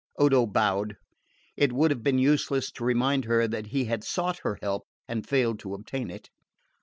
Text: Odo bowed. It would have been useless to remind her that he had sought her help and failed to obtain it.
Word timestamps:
Odo 0.17 0.47
bowed. 0.47 0.97
It 1.55 1.73
would 1.73 1.91
have 1.91 2.01
been 2.01 2.17
useless 2.17 2.71
to 2.71 2.83
remind 2.83 3.25
her 3.25 3.47
that 3.47 3.67
he 3.67 3.85
had 3.85 4.03
sought 4.03 4.39
her 4.39 4.57
help 4.59 4.87
and 5.07 5.27
failed 5.29 5.59
to 5.59 5.75
obtain 5.75 6.09
it. 6.09 6.31